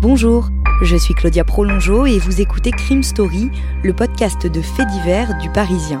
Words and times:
Bonjour, 0.00 0.50
je 0.80 0.94
suis 0.94 1.12
Claudia 1.12 1.42
Prolongeau 1.42 2.06
et 2.06 2.20
vous 2.20 2.40
écoutez 2.40 2.70
Crime 2.70 3.02
Story, 3.02 3.50
le 3.82 3.92
podcast 3.92 4.46
de 4.46 4.60
faits 4.60 4.86
divers 4.86 5.36
du 5.38 5.50
Parisien. 5.50 6.00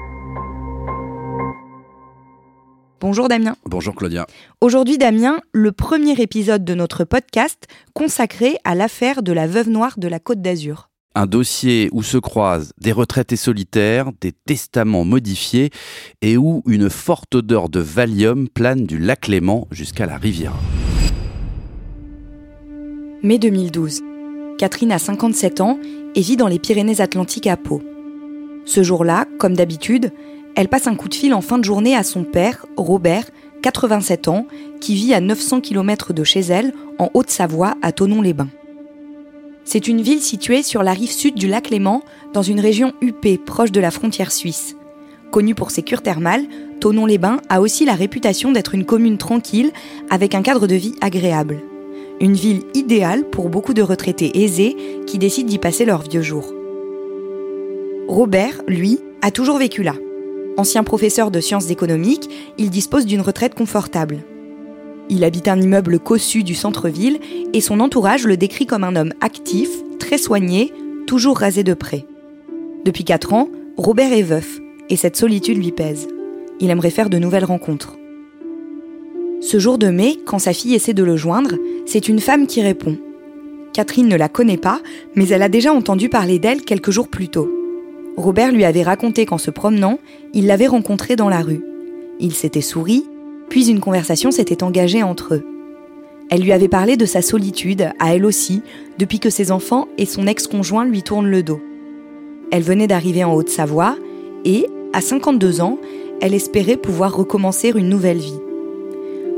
Bonjour 3.01 3.27
Damien. 3.27 3.55
Bonjour 3.65 3.95
Claudia. 3.95 4.27
Aujourd'hui 4.61 4.99
Damien, 4.99 5.41
le 5.53 5.71
premier 5.71 6.21
épisode 6.21 6.63
de 6.63 6.75
notre 6.75 7.03
podcast 7.03 7.65
consacré 7.95 8.57
à 8.63 8.75
l'affaire 8.75 9.23
de 9.23 9.31
la 9.31 9.47
veuve 9.47 9.69
noire 9.69 9.95
de 9.97 10.07
la 10.07 10.19
Côte 10.19 10.43
d'Azur. 10.43 10.91
Un 11.15 11.25
dossier 11.25 11.89
où 11.93 12.03
se 12.03 12.19
croisent 12.19 12.73
des 12.79 12.91
retraités 12.91 13.37
solitaires, 13.37 14.11
des 14.21 14.31
testaments 14.31 15.03
modifiés 15.03 15.71
et 16.21 16.37
où 16.37 16.61
une 16.67 16.91
forte 16.91 17.33
odeur 17.33 17.69
de 17.69 17.79
Valium 17.79 18.47
plane 18.47 18.85
du 18.85 18.99
lac 18.99 19.27
Léman 19.27 19.67
jusqu'à 19.71 20.05
la 20.05 20.17
Riviera. 20.17 20.59
Mai 23.23 23.39
2012. 23.39 24.01
Catherine 24.59 24.91
a 24.91 24.99
57 24.99 25.59
ans 25.61 25.79
et 26.13 26.21
vit 26.21 26.37
dans 26.37 26.47
les 26.47 26.59
Pyrénées-Atlantiques 26.59 27.47
à 27.47 27.57
Pau. 27.57 27.81
Ce 28.65 28.83
jour-là, 28.83 29.25
comme 29.39 29.55
d'habitude, 29.55 30.11
elle 30.55 30.67
passe 30.67 30.87
un 30.87 30.95
coup 30.95 31.09
de 31.09 31.15
fil 31.15 31.33
en 31.33 31.41
fin 31.41 31.57
de 31.57 31.63
journée 31.63 31.95
à 31.95 32.03
son 32.03 32.23
père, 32.23 32.65
Robert, 32.77 33.25
87 33.61 34.27
ans, 34.27 34.47
qui 34.79 34.95
vit 34.95 35.13
à 35.13 35.21
900 35.21 35.61
km 35.61 36.13
de 36.13 36.23
chez 36.23 36.41
elle, 36.41 36.73
en 36.99 37.09
Haute-Savoie, 37.13 37.75
à 37.81 37.91
Tonon-les-Bains. 37.91 38.49
C'est 39.63 39.87
une 39.87 40.01
ville 40.01 40.21
située 40.21 40.63
sur 40.63 40.83
la 40.83 40.93
rive 40.93 41.11
sud 41.11 41.35
du 41.35 41.47
lac 41.47 41.69
Léman, 41.69 42.01
dans 42.33 42.41
une 42.41 42.59
région 42.59 42.93
huppée 43.01 43.37
proche 43.37 43.71
de 43.71 43.79
la 43.79 43.91
frontière 43.91 44.31
suisse. 44.31 44.75
Connue 45.31 45.55
pour 45.55 45.71
ses 45.71 45.83
cures 45.83 46.01
thermales, 46.01 46.45
Tonon-les-Bains 46.79 47.39
a 47.47 47.61
aussi 47.61 47.85
la 47.85 47.93
réputation 47.93 48.51
d'être 48.51 48.75
une 48.75 48.85
commune 48.85 49.17
tranquille, 49.17 49.71
avec 50.09 50.35
un 50.35 50.41
cadre 50.41 50.67
de 50.67 50.75
vie 50.75 50.95
agréable. 50.99 51.61
Une 52.19 52.33
ville 52.33 52.63
idéale 52.73 53.23
pour 53.29 53.49
beaucoup 53.49 53.73
de 53.73 53.81
retraités 53.81 54.43
aisés 54.43 54.75
qui 55.07 55.17
décident 55.17 55.49
d'y 55.49 55.57
passer 55.59 55.85
leurs 55.85 56.03
vieux 56.03 56.21
jours. 56.21 56.53
Robert, 58.07 58.61
lui, 58.67 58.99
a 59.21 59.31
toujours 59.31 59.57
vécu 59.57 59.83
là. 59.83 59.93
Ancien 60.57 60.83
professeur 60.83 61.31
de 61.31 61.39
sciences 61.39 61.69
économiques, 61.69 62.29
il 62.57 62.69
dispose 62.69 63.05
d'une 63.05 63.21
retraite 63.21 63.55
confortable. 63.55 64.19
Il 65.09 65.23
habite 65.23 65.47
un 65.47 65.59
immeuble 65.59 65.99
cossu 65.99 66.43
du 66.43 66.55
centre-ville 66.55 67.19
et 67.53 67.61
son 67.61 67.79
entourage 67.79 68.25
le 68.25 68.37
décrit 68.37 68.65
comme 68.65 68.83
un 68.83 68.95
homme 68.95 69.13
actif, 69.21 69.69
très 69.99 70.17
soigné, 70.17 70.73
toujours 71.07 71.37
rasé 71.37 71.63
de 71.63 71.73
près. 71.73 72.05
Depuis 72.85 73.03
4 73.03 73.33
ans, 73.33 73.49
Robert 73.77 74.13
est 74.13 74.21
veuf 74.21 74.59
et 74.89 74.95
cette 74.95 75.15
solitude 75.15 75.57
lui 75.57 75.71
pèse. 75.71 76.07
Il 76.59 76.69
aimerait 76.69 76.89
faire 76.91 77.09
de 77.09 77.17
nouvelles 77.17 77.45
rencontres. 77.45 77.97
Ce 79.41 79.57
jour 79.57 79.77
de 79.77 79.87
mai, 79.87 80.17
quand 80.25 80.39
sa 80.39 80.53
fille 80.53 80.75
essaie 80.75 80.93
de 80.93 81.03
le 81.03 81.17
joindre, 81.17 81.55
c'est 81.85 82.07
une 82.07 82.19
femme 82.19 82.45
qui 82.45 82.61
répond. 82.61 82.97
Catherine 83.73 84.07
ne 84.07 84.17
la 84.17 84.29
connaît 84.29 84.57
pas, 84.57 84.81
mais 85.15 85.29
elle 85.29 85.41
a 85.41 85.49
déjà 85.49 85.73
entendu 85.73 86.09
parler 86.09 86.39
d'elle 86.39 86.61
quelques 86.61 86.91
jours 86.91 87.07
plus 87.07 87.29
tôt. 87.29 87.49
Robert 88.17 88.51
lui 88.51 88.65
avait 88.65 88.83
raconté 88.83 89.25
qu'en 89.25 89.37
se 89.37 89.51
promenant, 89.51 89.99
il 90.33 90.47
l'avait 90.47 90.67
rencontrée 90.67 91.15
dans 91.15 91.29
la 91.29 91.41
rue. 91.41 91.63
Ils 92.19 92.33
s'étaient 92.33 92.61
souri, 92.61 93.05
puis 93.49 93.69
une 93.69 93.79
conversation 93.79 94.31
s'était 94.31 94.63
engagée 94.63 95.03
entre 95.03 95.35
eux. 95.35 95.45
Elle 96.29 96.41
lui 96.41 96.53
avait 96.53 96.69
parlé 96.69 96.95
de 96.95 97.05
sa 97.05 97.21
solitude, 97.21 97.89
à 97.99 98.15
elle 98.15 98.25
aussi, 98.25 98.61
depuis 98.97 99.19
que 99.19 99.29
ses 99.29 99.51
enfants 99.51 99.87
et 99.97 100.05
son 100.05 100.27
ex-conjoint 100.27 100.85
lui 100.85 101.03
tournent 101.03 101.29
le 101.29 101.43
dos. 101.43 101.59
Elle 102.51 102.63
venait 102.63 102.87
d'arriver 102.87 103.23
en 103.23 103.33
Haute-Savoie 103.33 103.97
et, 104.45 104.67
à 104.93 105.01
52 105.01 105.61
ans, 105.61 105.77
elle 106.21 106.33
espérait 106.33 106.77
pouvoir 106.77 107.15
recommencer 107.15 107.71
une 107.75 107.89
nouvelle 107.89 108.19
vie. 108.19 108.39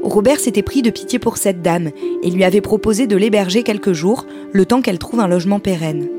Robert 0.04 0.40
s'était 0.40 0.64
pris 0.64 0.82
de 0.82 0.90
pitié 0.90 1.18
pour 1.18 1.38
cette 1.38 1.62
dame 1.62 1.90
et 2.22 2.30
lui 2.30 2.44
avait 2.44 2.62
proposé 2.62 3.08
de 3.08 3.16
l'héberger 3.16 3.64
quelques 3.64 3.94
jours, 3.94 4.26
le 4.52 4.66
temps 4.66 4.82
qu'elle 4.82 5.00
trouve 5.00 5.22
un 5.22 5.28
logement 5.28 5.60
pérenne. 5.60 6.10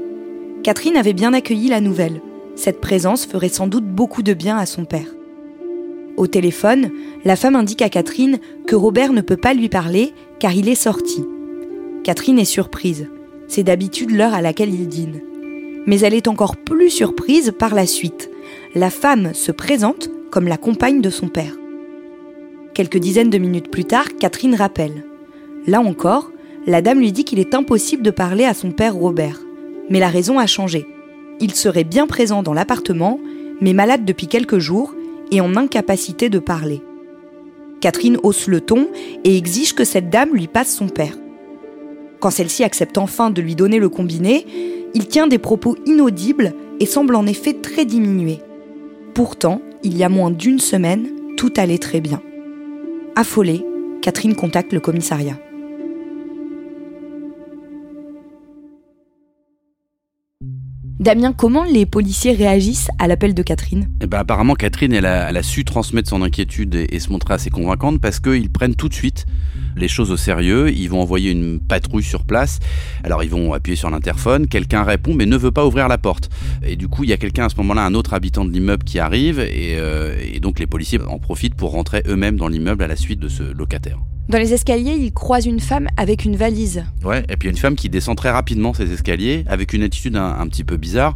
Catherine 0.63 0.97
avait 0.97 1.13
bien 1.13 1.35
accueilli 1.35 1.69
la 1.69 1.81
nouvelle. 1.81 2.23
Cette 2.57 2.81
présence 2.81 3.27
ferait 3.27 3.49
sans 3.49 3.67
doute 3.67 3.87
beaucoup 3.87 4.23
de 4.23 4.33
bien 4.33 4.57
à 4.57 4.67
son 4.67 4.85
père. 4.85 5.15
Au 6.17 6.27
téléphone, 6.27 6.91
la 7.25 7.35
femme 7.35 7.57
indique 7.57 7.83
à 7.83 7.89
Catherine 7.89 8.39
que 8.67 8.77
Robert 8.77 9.13
ne 9.13 9.21
peut 9.21 9.37
pas 9.37 9.55
lui 9.55 9.69
parler 9.69 10.15
car 10.39 10.55
il 10.55 10.69
est 10.69 10.77
sorti. 10.77 11.25
Catherine 12.05 12.39
est 12.39 12.45
surprise. 12.45 13.09
C'est 13.49 13.65
d'habitude 13.65 14.11
l'heure 14.11 14.35
à 14.35 14.43
laquelle 14.43 14.73
il 14.73 14.89
dîne. 14.89 15.21
Mais 15.87 16.01
elle 16.01 16.15
est 16.15 16.29
encore 16.29 16.57
plus 16.57 16.91
surprise 16.91 17.53
par 17.59 17.75
la 17.75 17.87
suite. 17.87 18.31
La 18.75 18.91
femme 18.91 19.35
se 19.35 19.53
présente 19.53 20.09
comme 20.31 20.49
la 20.49 20.57
compagne 20.57 21.01
de 21.01 21.11
son 21.11 21.29
père. 21.29 21.57
Quelques 22.75 22.99
dizaines 22.99 23.31
de 23.31 23.39
minutes 23.39 23.71
plus 23.71 23.85
tard, 23.85 24.07
Catherine 24.19 24.55
rappelle. 24.55 25.05
Là 25.67 25.81
encore, 25.81 26.31
la 26.67 26.83
dame 26.83 27.01
lui 27.01 27.13
dit 27.13 27.25
qu'il 27.25 27.39
est 27.39 27.55
impossible 27.55 28.03
de 28.03 28.11
parler 28.11 28.45
à 28.45 28.55
son 28.55 28.71
père 28.71 28.95
Robert. 28.95 29.41
Mais 29.91 30.01
la 30.01 30.09
raison 30.09 30.39
a 30.39 30.47
changé. 30.47 30.87
Il 31.41 31.55
serait 31.55 31.85
bien 31.85 32.07
présent 32.07 32.43
dans 32.43 32.55
l'appartement, 32.55 33.19
mais 33.61 33.73
malade 33.73 34.05
depuis 34.05 34.27
quelques 34.27 34.59
jours 34.59 34.95
et 35.31 35.41
en 35.41 35.57
incapacité 35.57 36.29
de 36.29 36.39
parler. 36.39 36.83
Catherine 37.81 38.19
hausse 38.23 38.47
le 38.47 38.61
ton 38.61 38.89
et 39.25 39.37
exige 39.37 39.75
que 39.75 39.85
cette 39.85 40.11
dame 40.11 40.35
lui 40.35 40.47
passe 40.47 40.75
son 40.75 40.89
père. 40.89 41.19
Quand 42.21 42.31
celle-ci 42.31 42.65
accepte 42.65 42.97
enfin 42.97 43.31
de 43.31 43.43
lui 43.43 43.55
donner 43.55 43.79
le 43.79 43.89
combiné, 43.89 44.47
il 44.95 45.09
tient 45.09 45.27
des 45.27 45.39
propos 45.39 45.77
inaudibles 45.85 46.55
et 46.81 46.87
semble 46.87 47.17
en 47.17 47.27
effet 47.27 47.53
très 47.53 47.85
diminué. 47.85 48.39
Pourtant, 49.13 49.61
il 49.83 49.97
y 49.97 50.05
a 50.05 50.09
moins 50.09 50.31
d'une 50.31 50.61
semaine, 50.61 51.09
tout 51.37 51.53
allait 51.57 51.79
très 51.79 52.01
bien. 52.01 52.23
Affolée, 53.17 53.65
Catherine 54.01 54.35
contacte 54.35 54.73
le 54.73 54.81
commissariat. 54.81 55.39
Damien, 61.05 61.35
comment 61.35 61.65
les 61.65 61.85
policiers 61.85 62.33
réagissent 62.33 62.89
à 62.99 63.07
l'appel 63.09 63.35
de 63.35 63.43
Catherine? 63.43 63.91
Eh 64.01 64.07
ben, 64.07 64.21
apparemment, 64.21 64.55
Catherine, 64.55 64.95
elle 64.95 65.05
a, 65.05 65.43
su 65.43 65.63
transmettre 65.63 66.09
son 66.09 66.23
inquiétude 66.23 66.75
et, 66.75 66.99
se 66.99 67.11
montrer 67.11 67.35
assez 67.35 67.51
convaincante 67.51 68.01
parce 68.01 68.21
qu'ils 68.21 68.49
prennent 68.49 68.75
tout 68.75 68.89
de 68.89 68.95
suite 68.95 69.27
les 69.77 69.87
choses 69.87 70.11
au 70.11 70.17
sérieux. 70.17 70.71
Ils 70.71 70.89
vont 70.89 71.03
envoyer 71.03 71.31
une 71.31 71.61
patrouille 71.61 72.03
sur 72.03 72.25
place. 72.25 72.59
Alors, 73.03 73.23
ils 73.23 73.29
vont 73.29 73.53
appuyer 73.53 73.77
sur 73.77 73.91
l'interphone. 73.91 74.47
Quelqu'un 74.47 74.83
répond, 74.83 75.13
mais 75.13 75.27
ne 75.27 75.37
veut 75.37 75.51
pas 75.51 75.67
ouvrir 75.67 75.89
la 75.89 75.99
porte. 75.99 76.31
Et 76.63 76.75
du 76.75 76.89
coup, 76.89 77.05
il 77.05 77.11
y 77.11 77.13
a 77.13 77.19
quelqu'un 77.19 77.45
à 77.45 77.49
ce 77.51 77.57
moment-là, 77.57 77.85
un 77.85 77.93
autre 77.93 78.15
habitant 78.15 78.47
de 78.47 78.51
l'immeuble 78.51 78.85
qui 78.85 78.99
arrive. 78.99 79.41
Et, 79.41 79.77
euh, 79.77 80.17
et 80.33 80.41
donc, 80.41 80.59
les 80.59 80.67
policiers 80.67 81.03
en 81.07 81.19
profitent 81.19 81.55
pour 81.55 81.73
rentrer 81.73 82.03
eux-mêmes 82.09 82.39
dans 82.39 82.49
l'immeuble 82.49 82.83
à 82.83 82.87
la 82.87 82.97
suite 82.97 83.21
de 83.21 83.29
ce 83.29 83.43
locataire. 83.43 83.99
Dans 84.29 84.39
les 84.39 84.55
escaliers, 84.55 84.97
il 84.99 85.13
croise 85.13 85.45
une 85.45 85.61
femme 85.61 85.87
avec 85.99 86.25
une 86.25 86.37
valise. 86.37 86.85
Ouais, 87.05 87.25
et 87.29 87.37
puis 87.37 87.51
une 87.51 87.59
femme 87.59 87.77
qui 87.77 87.91
descend 87.91 88.17
très 88.17 88.31
rapidement 88.31 88.73
ces 88.73 88.91
escaliers 88.91 89.45
avec 89.47 89.75
une 89.75 89.83
attitude 89.83 90.17
un, 90.17 90.39
un 90.41 90.47
petit 90.49 90.65
peu 90.65 90.79
bizarre. 90.79 91.15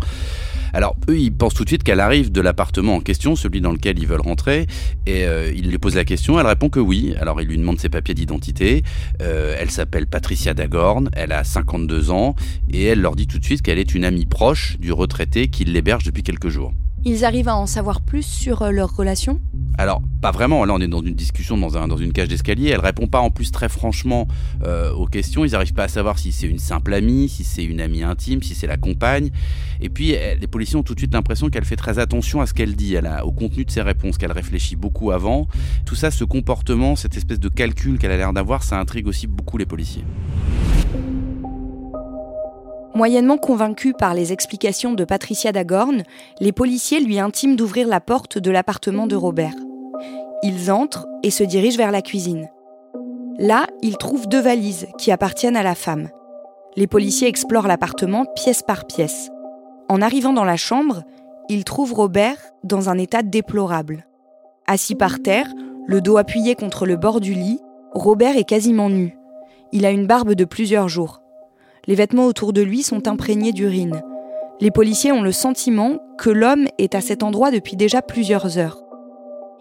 Alors 0.74 0.94
eux, 1.08 1.18
ils 1.18 1.32
pensent 1.32 1.54
tout 1.54 1.64
de 1.64 1.68
suite 1.70 1.82
qu'elle 1.82 2.00
arrive 2.00 2.30
de 2.30 2.40
l'appartement 2.42 2.96
en 2.96 3.00
question, 3.00 3.34
celui 3.34 3.62
dans 3.62 3.72
lequel 3.72 3.98
ils 3.98 4.06
veulent 4.06 4.20
rentrer, 4.20 4.66
et 5.06 5.24
euh, 5.24 5.50
ils 5.56 5.70
lui 5.70 5.78
posent 5.78 5.96
la 5.96 6.04
question, 6.04 6.38
elle 6.38 6.46
répond 6.46 6.68
que 6.68 6.80
oui. 6.80 7.14
Alors 7.18 7.40
ils 7.40 7.48
lui 7.48 7.56
demandent 7.56 7.80
ses 7.80 7.88
papiers 7.88 8.14
d'identité. 8.14 8.82
Euh, 9.22 9.56
elle 9.58 9.70
s'appelle 9.70 10.06
Patricia 10.06 10.52
Dagorn, 10.52 11.08
elle 11.14 11.32
a 11.32 11.44
52 11.44 12.10
ans, 12.10 12.34
et 12.68 12.84
elle 12.84 13.00
leur 13.00 13.16
dit 13.16 13.26
tout 13.26 13.38
de 13.38 13.44
suite 13.44 13.62
qu'elle 13.62 13.78
est 13.78 13.94
une 13.94 14.04
amie 14.04 14.26
proche 14.26 14.76
du 14.78 14.92
retraité 14.92 15.48
qui 15.48 15.64
l'héberge 15.64 16.04
depuis 16.04 16.22
quelques 16.22 16.48
jours. 16.48 16.74
Ils 17.04 17.24
arrivent 17.24 17.48
à 17.48 17.56
en 17.56 17.66
savoir 17.66 18.02
plus 18.02 18.24
sur 18.24 18.62
euh, 18.62 18.70
leur 18.70 18.94
relation? 18.94 19.40
Alors, 19.78 20.02
pas 20.20 20.32
vraiment. 20.32 20.64
Là, 20.64 20.74
on 20.74 20.80
est 20.80 20.88
dans 20.88 21.02
une 21.02 21.14
discussion 21.14 21.56
dans, 21.56 21.78
un, 21.78 21.86
dans 21.86 21.96
une 21.96 22.12
cage 22.12 22.26
d'escalier. 22.26 22.70
Elle 22.70 22.80
répond 22.80 23.06
pas 23.06 23.20
en 23.20 23.30
plus 23.30 23.52
très 23.52 23.68
franchement 23.68 24.26
euh, 24.64 24.92
aux 24.92 25.06
questions. 25.06 25.44
Ils 25.44 25.52
n'arrivent 25.52 25.72
pas 25.72 25.84
à 25.84 25.88
savoir 25.88 26.18
si 26.18 26.32
c'est 26.32 26.48
une 26.48 26.58
simple 26.58 26.92
amie, 26.92 27.28
si 27.28 27.44
c'est 27.44 27.62
une 27.64 27.80
amie 27.80 28.02
intime, 28.02 28.42
si 28.42 28.56
c'est 28.56 28.66
la 28.66 28.76
compagne. 28.76 29.30
Et 29.80 29.88
puis, 29.88 30.16
les 30.40 30.46
policiers 30.48 30.76
ont 30.76 30.82
tout 30.82 30.94
de 30.94 31.00
suite 31.00 31.14
l'impression 31.14 31.48
qu'elle 31.48 31.64
fait 31.64 31.76
très 31.76 32.00
attention 32.00 32.40
à 32.40 32.46
ce 32.46 32.54
qu'elle 32.54 32.74
dit, 32.74 32.96
au 33.22 33.30
contenu 33.30 33.64
de 33.64 33.70
ses 33.70 33.82
réponses, 33.82 34.18
qu'elle 34.18 34.32
réfléchit 34.32 34.74
beaucoup 34.74 35.12
avant. 35.12 35.46
Tout 35.86 35.94
ça, 35.94 36.10
ce 36.10 36.24
comportement, 36.24 36.96
cette 36.96 37.16
espèce 37.16 37.38
de 37.38 37.48
calcul 37.48 37.98
qu'elle 37.98 38.10
a 38.10 38.16
l'air 38.16 38.32
d'avoir, 38.32 38.64
ça 38.64 38.80
intrigue 38.80 39.06
aussi 39.06 39.28
beaucoup 39.28 39.58
les 39.58 39.66
policiers. 39.66 40.04
Moyennement 42.96 43.38
convaincu 43.38 43.94
par 43.96 44.14
les 44.14 44.32
explications 44.32 44.94
de 44.94 45.04
Patricia 45.04 45.52
Dagorn, 45.52 46.02
les 46.40 46.50
policiers 46.50 46.98
lui 46.98 47.20
intiment 47.20 47.54
d'ouvrir 47.54 47.86
la 47.86 48.00
porte 48.00 48.38
de 48.38 48.50
l'appartement 48.50 49.06
de 49.06 49.14
Robert. 49.14 49.54
Ils 50.42 50.70
entrent 50.70 51.06
et 51.22 51.30
se 51.30 51.42
dirigent 51.42 51.78
vers 51.78 51.90
la 51.90 52.02
cuisine. 52.02 52.48
Là, 53.38 53.66
ils 53.82 53.96
trouvent 53.96 54.28
deux 54.28 54.40
valises 54.40 54.86
qui 54.98 55.10
appartiennent 55.10 55.56
à 55.56 55.62
la 55.62 55.74
femme. 55.74 56.08
Les 56.76 56.86
policiers 56.86 57.28
explorent 57.28 57.66
l'appartement 57.66 58.24
pièce 58.24 58.62
par 58.62 58.86
pièce. 58.86 59.30
En 59.88 60.00
arrivant 60.00 60.32
dans 60.32 60.44
la 60.44 60.56
chambre, 60.56 61.02
ils 61.48 61.64
trouvent 61.64 61.94
Robert 61.94 62.38
dans 62.62 62.88
un 62.88 62.98
état 62.98 63.22
déplorable. 63.22 64.06
Assis 64.66 64.94
par 64.94 65.20
terre, 65.20 65.52
le 65.86 66.00
dos 66.00 66.18
appuyé 66.18 66.54
contre 66.54 66.86
le 66.86 66.96
bord 66.96 67.20
du 67.20 67.32
lit, 67.32 67.60
Robert 67.92 68.36
est 68.36 68.44
quasiment 68.44 68.90
nu. 68.90 69.16
Il 69.72 69.86
a 69.86 69.90
une 69.90 70.06
barbe 70.06 70.34
de 70.34 70.44
plusieurs 70.44 70.88
jours. 70.88 71.22
Les 71.86 71.94
vêtements 71.94 72.26
autour 72.26 72.52
de 72.52 72.60
lui 72.60 72.82
sont 72.82 73.08
imprégnés 73.08 73.52
d'urine. 73.52 74.02
Les 74.60 74.70
policiers 74.70 75.12
ont 75.12 75.22
le 75.22 75.32
sentiment 75.32 75.98
que 76.18 76.30
l'homme 76.30 76.66
est 76.78 76.94
à 76.94 77.00
cet 77.00 77.22
endroit 77.22 77.50
depuis 77.50 77.76
déjà 77.76 78.02
plusieurs 78.02 78.58
heures. 78.58 78.82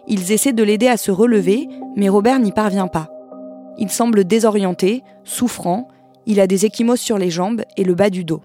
Ils 0.08 0.32
essaient 0.32 0.52
de 0.52 0.62
l'aider 0.62 0.88
à 0.88 0.96
se 0.96 1.10
relever, 1.10 1.68
mais 1.94 2.08
Robert 2.08 2.40
n'y 2.40 2.52
parvient 2.52 2.88
pas. 2.88 3.08
Il 3.78 3.90
semble 3.90 4.24
désorienté, 4.24 5.02
souffrant, 5.24 5.88
il 6.26 6.40
a 6.40 6.46
des 6.46 6.66
échymoses 6.66 7.00
sur 7.00 7.18
les 7.18 7.30
jambes 7.30 7.62
et 7.76 7.84
le 7.84 7.94
bas 7.94 8.10
du 8.10 8.24
dos. 8.24 8.40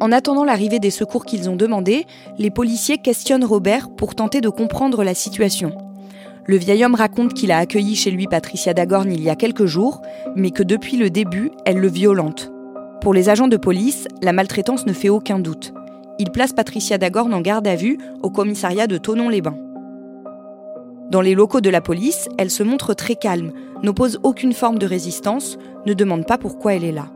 En 0.00 0.10
attendant 0.10 0.44
l'arrivée 0.44 0.80
des 0.80 0.90
secours 0.90 1.24
qu'ils 1.24 1.48
ont 1.48 1.54
demandés, 1.54 2.06
les 2.36 2.50
policiers 2.50 2.98
questionnent 2.98 3.44
Robert 3.44 3.90
pour 3.94 4.16
tenter 4.16 4.40
de 4.40 4.48
comprendre 4.48 5.04
la 5.04 5.14
situation. 5.14 5.72
Le 6.46 6.56
vieil 6.56 6.84
homme 6.84 6.96
raconte 6.96 7.34
qu'il 7.34 7.52
a 7.52 7.58
accueilli 7.58 7.94
chez 7.94 8.10
lui 8.10 8.26
Patricia 8.26 8.74
Dagorn 8.74 9.12
il 9.12 9.22
y 9.22 9.30
a 9.30 9.36
quelques 9.36 9.66
jours, 9.66 10.02
mais 10.34 10.50
que 10.50 10.64
depuis 10.64 10.96
le 10.96 11.08
début, 11.08 11.52
elle 11.64 11.78
le 11.78 11.88
violente. 11.88 12.50
Pour 13.00 13.14
les 13.14 13.28
agents 13.28 13.46
de 13.46 13.56
police, 13.56 14.08
la 14.22 14.32
maltraitance 14.32 14.86
ne 14.86 14.92
fait 14.92 15.08
aucun 15.08 15.38
doute. 15.38 15.72
Il 16.18 16.30
place 16.30 16.52
Patricia 16.52 16.98
Dagorn 16.98 17.32
en 17.32 17.40
garde 17.40 17.68
à 17.68 17.76
vue 17.76 17.98
au 18.22 18.30
commissariat 18.30 18.88
de 18.88 18.98
Tonon-les-Bains. 18.98 19.71
Dans 21.12 21.20
les 21.20 21.34
locaux 21.34 21.60
de 21.60 21.68
la 21.68 21.82
police, 21.82 22.30
elle 22.38 22.50
se 22.50 22.62
montre 22.62 22.94
très 22.94 23.16
calme, 23.16 23.52
n'oppose 23.82 24.18
aucune 24.22 24.54
forme 24.54 24.78
de 24.78 24.86
résistance, 24.86 25.58
ne 25.84 25.92
demande 25.92 26.26
pas 26.26 26.38
pourquoi 26.38 26.72
elle 26.72 26.84
est 26.84 26.90
là. 26.90 27.10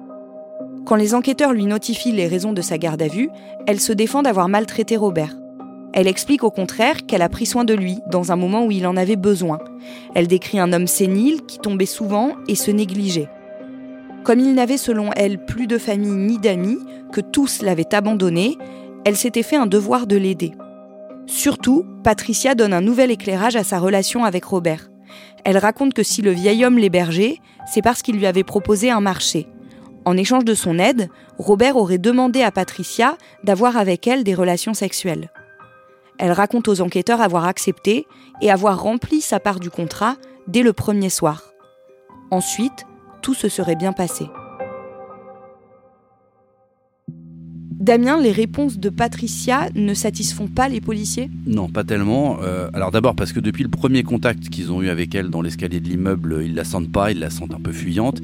Quand 0.85 0.97
les 0.97 1.15
enquêteurs 1.15 1.55
lui 1.55 1.65
notifient 1.65 2.13
les 2.13 2.27
raisons 2.27 2.53
de 2.53 2.61
sa 2.61 2.77
garde 2.77 3.01
à 3.01 3.09
vue, 3.09 3.31
elle 3.67 3.81
se 3.81 3.95
défend 3.95 4.21
d'avoir 4.21 4.51
maltraité 4.51 4.99
Robert. 4.99 5.35
Elle 5.95 6.09
explique 6.09 6.45
au 6.45 6.51
contraire 6.51 7.07
qu'elle 7.07 7.23
a 7.23 7.31
pris 7.31 7.47
soin 7.47 7.65
de 7.65 7.73
lui 7.73 8.01
dans 8.11 8.33
un 8.33 8.37
moment 8.37 8.67
où 8.67 8.71
il 8.71 8.87
en 8.87 8.99
avait 8.99 9.17
besoin. 9.17 9.61
Elle 10.15 10.29
décrit 10.29 10.59
un 10.59 10.75
homme 10.75 10.89
sénile 10.89 11.47
qui 11.47 11.59
tombait 11.59 11.87
souvent 11.87 12.33
et 12.49 12.55
se 12.55 12.71
négligeait. 12.71 13.31
Comme 14.25 14.41
il 14.41 14.53
n'avait 14.53 14.77
selon 14.77 15.11
elle 15.17 15.43
plus 15.43 15.67
de 15.67 15.79
famille 15.79 16.11
ni 16.11 16.37
d'amis, 16.37 16.81
que 17.13 17.23
tous 17.23 17.63
l'avaient 17.63 17.95
abandonné, 17.95 18.59
elle 19.07 19.17
s'était 19.17 19.43
fait 19.43 19.57
un 19.57 19.67
devoir 19.67 20.07
de 20.07 20.17
l'aider. 20.17 20.53
Surtout, 21.27 21.85
Patricia 22.05 22.55
donne 22.55 22.73
un 22.73 22.81
nouvel 22.81 23.11
éclairage 23.11 23.57
à 23.57 23.65
sa 23.65 23.79
relation 23.79 24.25
avec 24.25 24.45
Robert. 24.45 24.89
Elle 25.45 25.59
raconte 25.59 25.95
que 25.95 26.03
si 26.03 26.23
le 26.23 26.31
vieil 26.31 26.65
homme 26.65 26.79
l'hébergeait, 26.79 27.39
c'est 27.67 27.83
parce 27.83 28.03
qu'il 28.03 28.17
lui 28.17 28.27
avait 28.27 28.45
proposé 28.45 28.91
un 28.91 29.01
marché. 29.01 29.49
En 30.05 30.17
échange 30.17 30.45
de 30.45 30.55
son 30.55 30.79
aide, 30.79 31.09
Robert 31.39 31.77
aurait 31.77 31.99
demandé 31.99 32.43
à 32.43 32.53
Patricia 32.53 33.17
d'avoir 33.43 33.77
avec 33.77 34.07
elle 34.07 34.23
des 34.23 34.35
relations 34.35 34.75
sexuelles. 34.75 35.31
Elle 36.19 36.33
raconte 36.33 36.69
aux 36.69 36.81
enquêteurs 36.81 37.21
avoir 37.21 37.45
accepté 37.45 38.07
et 38.41 38.51
avoir 38.51 38.81
rempli 38.81 39.21
sa 39.21 39.41
part 39.41 39.61
du 39.61 39.69
contrat 39.69 40.17
dès 40.47 40.63
le 40.63 40.73
premier 40.73 41.11
soir. 41.11 41.53
Ensuite, 42.31 42.87
tout 43.21 43.35
se 43.35 43.49
serait 43.49 43.77
bien 43.77 43.93
passé. 43.93 44.27
Damien, 47.87 48.21
les 48.21 48.33
réponses 48.33 48.81
de 48.81 48.89
Patricia 48.89 49.69
ne 49.77 49.95
satisfont 49.95 50.49
pas 50.49 50.69
les 50.69 50.81
policiers? 50.81 51.31
Non, 51.47 51.69
pas 51.69 51.85
tellement. 51.85 52.39
Euh, 52.43 52.69
alors 52.73 52.91
d'abord 52.91 53.15
parce 53.15 53.33
que 53.33 53.39
depuis 53.39 53.63
le 53.63 53.69
premier 53.69 54.03
contact 54.03 54.49
qu'ils 54.49 54.73
ont 54.73 54.83
eu 54.83 54.89
avec 54.89 55.15
elle 55.15 55.31
dans 55.31 55.41
l'escalier 55.41 55.79
de 55.79 55.89
l'immeuble, 55.89 56.43
ils 56.43 56.57
la 56.57 56.65
sentent 56.65 56.91
pas, 56.91 57.13
ils 57.13 57.21
la 57.21 57.31
sentent 57.31 57.55
un 57.55 57.61
peu 57.61 57.71
fuyante. 57.71 58.21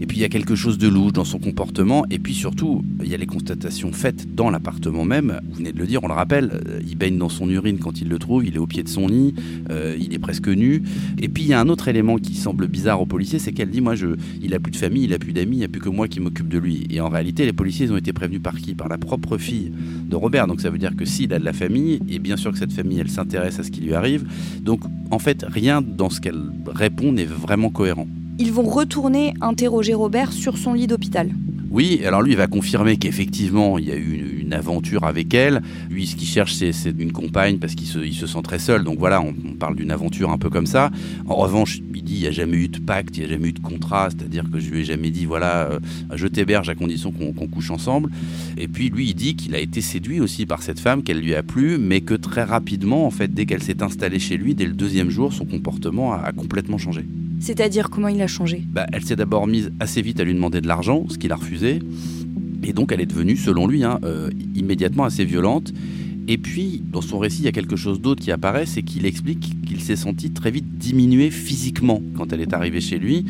Et 0.00 0.06
puis 0.06 0.18
il 0.18 0.20
y 0.20 0.24
a 0.24 0.28
quelque 0.28 0.54
chose 0.54 0.78
de 0.78 0.88
louche 0.88 1.12
dans 1.12 1.24
son 1.24 1.38
comportement. 1.38 2.04
Et 2.10 2.18
puis 2.18 2.34
surtout, 2.34 2.82
il 3.02 3.08
y 3.08 3.14
a 3.14 3.18
les 3.18 3.26
constatations 3.26 3.92
faites 3.92 4.34
dans 4.34 4.50
l'appartement 4.50 5.04
même. 5.04 5.40
Vous 5.48 5.56
venez 5.56 5.72
de 5.72 5.78
le 5.78 5.86
dire, 5.86 6.02
on 6.02 6.08
le 6.08 6.14
rappelle, 6.14 6.50
euh, 6.66 6.80
il 6.86 6.96
baigne 6.96 7.18
dans 7.18 7.28
son 7.28 7.48
urine 7.50 7.78
quand 7.78 8.00
il 8.00 8.08
le 8.08 8.18
trouve, 8.18 8.46
il 8.46 8.54
est 8.54 8.58
au 8.58 8.66
pied 8.66 8.82
de 8.82 8.88
son 8.88 9.06
lit, 9.06 9.34
euh, 9.70 9.96
il 10.00 10.14
est 10.14 10.18
presque 10.18 10.48
nu. 10.48 10.82
Et 11.18 11.28
puis 11.28 11.44
il 11.44 11.48
y 11.48 11.52
a 11.52 11.60
un 11.60 11.68
autre 11.68 11.88
élément 11.88 12.16
qui 12.16 12.34
semble 12.34 12.66
bizarre 12.66 13.00
aux 13.00 13.06
policiers, 13.06 13.38
c'est 13.38 13.52
qu'elle 13.52 13.70
dit, 13.70 13.80
moi, 13.80 13.94
je, 13.94 14.08
il 14.42 14.54
a 14.54 14.58
plus 14.58 14.72
de 14.72 14.76
famille, 14.76 15.04
il 15.04 15.12
a 15.12 15.18
plus 15.18 15.32
d'amis, 15.32 15.56
il 15.56 15.58
n'y 15.60 15.64
a 15.64 15.68
plus 15.68 15.80
que 15.80 15.90
moi 15.90 16.08
qui 16.08 16.20
m'occupe 16.20 16.48
de 16.48 16.58
lui. 16.58 16.86
Et 16.90 17.00
en 17.00 17.08
réalité, 17.08 17.44
les 17.44 17.52
policiers, 17.52 17.90
ont 17.90 17.96
été 17.96 18.12
prévenus 18.12 18.42
par 18.42 18.56
qui? 18.56 18.74
Par 18.74 18.88
la 18.88 18.98
propre 18.98 19.38
fille 19.38 19.72
de 20.08 20.16
Robert. 20.16 20.46
Donc 20.46 20.60
ça 20.60 20.70
veut 20.70 20.78
dire 20.78 20.96
que 20.96 21.04
s'il 21.04 21.32
a 21.32 21.38
de 21.38 21.44
la 21.44 21.52
famille, 21.52 22.00
et 22.08 22.18
bien 22.18 22.36
sûr 22.36 22.52
que 22.52 22.58
cette 22.58 22.72
famille, 22.72 22.98
elle 23.00 23.10
s'intéresse 23.10 23.58
à 23.58 23.62
ce 23.62 23.70
qui 23.70 23.80
lui 23.80 23.94
arrive. 23.94 24.26
Donc 24.62 24.80
en 25.10 25.18
fait, 25.18 25.44
rien 25.48 25.82
dans 25.82 26.10
ce 26.10 26.20
qu'elle 26.20 26.40
répond 26.66 27.12
n'est 27.12 27.24
vraiment 27.24 27.70
cohérent 27.70 28.06
ils 28.40 28.52
vont 28.52 28.62
retourner 28.62 29.34
interroger 29.42 29.92
Robert 29.92 30.32
sur 30.32 30.56
son 30.56 30.72
lit 30.72 30.86
d'hôpital. 30.86 31.28
Oui, 31.70 32.00
alors 32.04 32.22
lui, 32.22 32.32
il 32.32 32.36
va 32.38 32.46
confirmer 32.46 32.96
qu'effectivement, 32.96 33.78
il 33.78 33.84
y 33.84 33.92
a 33.92 33.96
eu 33.96 34.40
une, 34.40 34.54
aventure 34.54 35.04
avec 35.04 35.32
elle. 35.34 35.62
Lui, 35.88 36.08
ce 36.08 36.16
qu'il 36.16 36.26
cherche, 36.26 36.54
c'est 36.54 36.94
une 36.98 37.12
compagne 37.12 37.58
parce 37.58 37.76
qu'il 37.76 37.86
se, 37.86 38.26
sent 38.26 38.42
très 38.42 38.58
seul. 38.58 38.82
Donc 38.82 38.98
voilà, 38.98 39.20
on, 39.20 39.32
parle 39.54 39.76
d'une 39.76 39.92
aventure 39.92 40.30
un 40.30 40.38
peu 40.38 40.50
comme 40.50 40.66
ça. 40.66 40.90
En 41.28 41.36
revanche, 41.36 41.80
il 41.94 42.02
dit, 42.02 42.14
il 42.14 42.20
n'y 42.22 42.26
a 42.26 42.32
jamais 42.32 42.56
eu 42.56 42.68
de 42.68 42.80
pacte, 42.80 43.16
il 43.16 43.20
n'y 43.20 43.26
a 43.26 43.28
jamais 43.28 43.50
eu 43.50 43.52
de 43.52 43.60
contrat. 43.60 44.08
C'est-à-dire 44.10 44.50
que 44.50 44.58
je 44.58 44.70
lui 44.70 44.80
ai 44.80 44.84
jamais 44.84 45.10
dit, 45.10 45.26
voilà, 45.26 45.68
euh, 45.70 45.78
je 46.14 46.26
t'héberge 46.26 46.68
à 46.68 46.74
condition 46.74 47.12
qu'on 47.12 47.46
couche 47.46 47.70
ensemble. 47.70 48.10
Et 48.56 48.66
puis 48.66 48.88
lui, 48.88 49.10
il 49.10 49.14
dit 49.14 49.36
qu'il 49.36 49.54
a 49.54 49.60
été 49.60 49.80
séduit 49.80 50.20
aussi 50.20 50.46
par 50.46 50.62
cette 50.62 50.80
femme, 50.80 51.04
qu'elle 51.04 51.20
lui 51.20 51.36
a 51.36 51.44
plu, 51.44 51.78
mais 51.78 52.00
que 52.00 52.14
très 52.14 52.42
rapidement, 52.42 53.06
en 53.06 53.10
fait, 53.10 53.32
dès 53.32 53.46
qu'elle 53.46 53.62
s'est 53.62 53.82
installée 53.82 54.18
chez 54.18 54.38
lui, 54.38 54.56
dès 54.56 54.66
le 54.66 54.72
deuxième 54.72 55.10
jour, 55.10 55.32
son 55.32 55.44
comportement 55.44 56.14
a 56.14 56.32
complètement 56.32 56.78
changé. 56.78 57.04
C'est-à-dire 57.40 57.90
comment 57.90 58.08
il 58.08 58.20
a 58.22 58.26
changé 58.26 58.62
bah, 58.68 58.86
Elle 58.92 59.02
s'est 59.02 59.16
d'abord 59.16 59.46
mise 59.46 59.72
assez 59.80 60.02
vite 60.02 60.20
à 60.20 60.24
lui 60.24 60.34
demander 60.34 60.60
de 60.60 60.68
l'argent, 60.68 61.06
ce 61.08 61.18
qu'il 61.18 61.32
a 61.32 61.36
refusé. 61.36 61.80
Et 62.62 62.72
donc 62.72 62.92
elle 62.92 63.00
est 63.00 63.06
devenue, 63.06 63.36
selon 63.36 63.66
lui, 63.66 63.82
hein, 63.82 63.98
euh, 64.04 64.30
immédiatement 64.54 65.04
assez 65.04 65.24
violente. 65.24 65.72
Et 66.28 66.38
puis, 66.38 66.82
dans 66.86 67.00
son 67.00 67.18
récit, 67.18 67.40
il 67.40 67.44
y 67.46 67.48
a 67.48 67.52
quelque 67.52 67.76
chose 67.76 68.00
d'autre 68.00 68.22
qui 68.22 68.30
apparaît, 68.30 68.66
c'est 68.66 68.82
qu'il 68.82 69.04
explique 69.06 69.64
qu'il 69.66 69.80
s'est 69.80 69.96
senti 69.96 70.30
très 70.30 70.50
vite 70.50 70.78
diminué 70.78 71.30
physiquement 71.30 72.02
quand 72.16 72.32
elle 72.32 72.40
est 72.40 72.52
arrivée 72.52 72.80
chez 72.80 72.98
lui. 72.98 73.24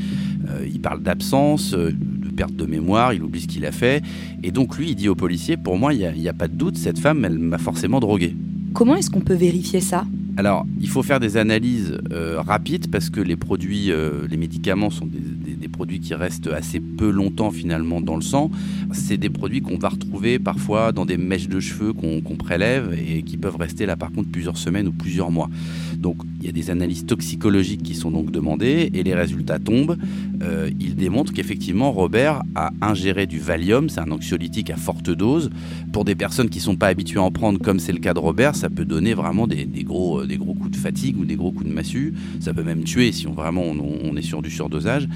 Euh, 0.50 0.66
il 0.70 0.80
parle 0.80 1.02
d'absence, 1.02 1.72
euh, 1.72 1.92
de 1.92 2.28
perte 2.28 2.54
de 2.54 2.66
mémoire, 2.66 3.14
il 3.14 3.22
oublie 3.22 3.40
ce 3.40 3.46
qu'il 3.46 3.64
a 3.64 3.72
fait. 3.72 4.02
Et 4.42 4.50
donc 4.50 4.76
lui, 4.76 4.90
il 4.90 4.96
dit 4.96 5.08
au 5.08 5.14
policier, 5.14 5.56
pour 5.56 5.78
moi, 5.78 5.94
il 5.94 6.00
n'y 6.14 6.28
a, 6.28 6.30
a, 6.30 6.34
pas 6.34 6.48
de 6.48 6.54
doute, 6.54 6.76
cette 6.76 6.98
femme, 6.98 7.24
elle 7.24 7.38
m'a 7.38 7.58
forcément 7.58 8.00
drogué. 8.00 8.34
Comment 8.74 8.96
est-ce 8.96 9.08
qu'on 9.08 9.20
peut 9.20 9.34
vérifier 9.34 9.80
ça? 9.80 10.04
Alors, 10.36 10.66
il 10.80 10.88
faut 10.88 11.02
faire 11.02 11.20
des 11.20 11.36
analyses 11.36 11.98
euh, 12.12 12.40
rapides 12.40 12.90
parce 12.90 13.10
que 13.10 13.20
les 13.20 13.36
produits, 13.36 13.90
euh, 13.90 14.26
les 14.28 14.36
médicaments 14.36 14.90
sont 14.90 15.06
des, 15.06 15.49
produits 15.80 16.00
qui 16.00 16.12
restent 16.12 16.48
assez 16.48 16.78
peu 16.78 17.10
longtemps 17.10 17.50
finalement 17.50 18.02
dans 18.02 18.16
le 18.16 18.20
sang. 18.20 18.50
C'est 18.92 19.16
des 19.16 19.30
produits 19.30 19.62
qu'on 19.62 19.78
va 19.78 19.88
retrouver 19.88 20.38
parfois 20.38 20.92
dans 20.92 21.06
des 21.06 21.16
mèches 21.16 21.48
de 21.48 21.58
cheveux 21.58 21.94
qu'on 21.94 22.36
prélève 22.36 22.92
et 22.92 23.22
qui 23.22 23.38
peuvent 23.38 23.56
rester 23.56 23.86
là 23.86 23.96
par 23.96 24.12
contre 24.12 24.28
plusieurs 24.30 24.58
semaines 24.58 24.88
ou 24.88 24.92
plusieurs 24.92 25.30
mois. 25.30 25.48
Donc, 25.96 26.16
Il 26.40 26.46
y 26.46 26.48
a 26.48 26.52
des 26.52 26.70
analyses 26.70 27.04
toxicologiques 27.06 27.82
qui 27.82 27.94
sont 27.94 28.10
donc 28.10 28.30
demandées 28.30 28.90
et 28.92 29.02
les 29.02 29.14
résultats 29.14 29.58
tombent. 29.58 29.96
Euh, 30.42 30.70
ils 30.80 30.96
démontrent 30.96 31.32
qu'effectivement 31.32 31.92
Robert 31.92 32.42
a 32.54 32.70
ingéré 32.80 33.26
du 33.26 33.38
Valium, 33.38 33.90
c'est 33.90 34.00
un 34.00 34.10
anxiolytique 34.10 34.70
à 34.70 34.76
forte 34.76 35.10
dose. 35.10 35.50
Pour 35.92 36.04
des 36.04 36.14
personnes 36.14 36.48
qui 36.48 36.58
ne 36.58 36.62
sont 36.62 36.76
pas 36.76 36.88
habituées 36.88 37.18
à 37.18 37.22
en 37.22 37.30
prendre, 37.30 37.58
comme 37.58 37.78
c'est 37.78 37.92
le 37.92 37.98
cas 37.98 38.14
de 38.14 38.18
Robert, 38.18 38.56
ça 38.56 38.70
peut 38.70 38.86
donner 38.86 39.12
vraiment 39.12 39.46
des, 39.46 39.66
gros, 39.84 40.24
des 40.24 40.38
gros 40.38 40.54
coups 40.54 40.70
de 40.70 40.76
fatigue 40.76 41.18
ou 41.18 41.26
des 41.26 41.36
gros 41.36 41.52
coups 41.52 41.68
de 41.68 41.74
massue. 41.74 42.14
Ça 42.40 42.54
peut 42.54 42.62
même 42.62 42.84
tuer 42.84 43.12
si 43.12 43.26
on, 43.26 43.34
vraiment 43.34 43.64
on, 43.64 44.16
est 44.16 44.22
sur 44.22 44.40
du 44.40 44.50
surdosage. 44.50 45.08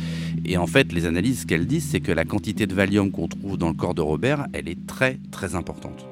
Et 0.55 0.57
en 0.57 0.69
fait, 0.69 0.93
les 0.93 1.05
analyses, 1.05 1.47
qu'elles 1.47 1.67
disent, 1.67 1.89
c'est 1.91 1.99
que 1.99 2.13
la 2.13 2.25
quantité 2.25 2.69
de 2.69 2.75
Valium 2.77 3.11
qu'on 3.11 3.27
trouve 3.27 3.59
dans 3.59 3.67
le 3.67 3.75
corps 3.75 3.93
de 3.93 4.03
Robert, 4.03 4.47
elle 4.53 4.69
est 4.69 4.87
très 4.87 5.19
très 5.33 5.57
importante. 5.57 6.07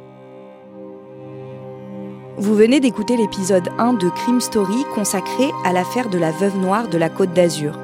Vous 2.38 2.56
venez 2.56 2.80
d'écouter 2.80 3.16
l'épisode 3.16 3.68
1 3.78 3.92
de 3.92 4.08
Crime 4.08 4.40
Story 4.40 4.84
consacré 4.96 5.52
à 5.64 5.72
l'affaire 5.72 6.11
de 6.11 6.18
la 6.18 6.32
veuve 6.32 6.58
noire 6.58 6.88
de 6.88 6.99
la 6.99 7.08
Côte 7.08 7.32
d'Azur. 7.32 7.78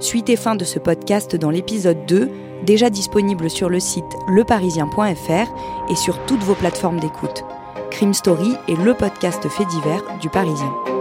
Suite 0.00 0.28
et 0.28 0.36
fin 0.36 0.54
de 0.54 0.66
ce 0.66 0.78
podcast 0.78 1.34
dans 1.34 1.50
l'épisode 1.50 2.04
2, 2.06 2.28
déjà 2.66 2.90
disponible 2.90 3.48
sur 3.48 3.70
le 3.70 3.80
site 3.80 4.04
leparisien.fr 4.28 5.90
et 5.90 5.96
sur 5.96 6.22
toutes 6.26 6.42
vos 6.42 6.54
plateformes 6.54 7.00
d'écoute. 7.00 7.42
Crime 7.90 8.12
Story 8.12 8.52
est 8.68 8.76
le 8.76 8.92
podcast 8.92 9.48
fait 9.48 9.64
divers 9.64 10.04
du 10.20 10.28
Parisien. 10.28 10.91